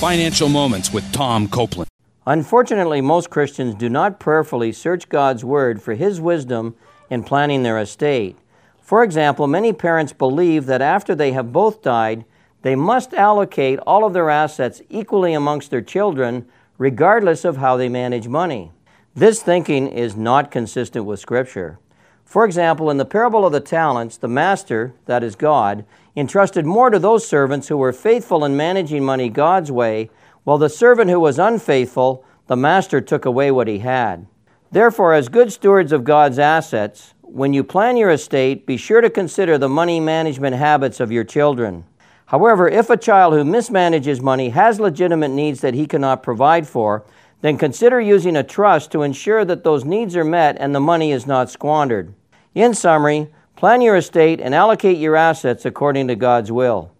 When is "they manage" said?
17.78-18.28